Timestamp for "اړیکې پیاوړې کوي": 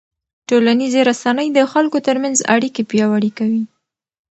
2.55-3.63